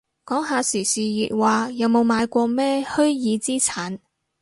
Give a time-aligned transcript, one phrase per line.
[0.25, 0.99] 講下時事
[1.29, 3.99] 熱話，有冇買過咩虛擬資產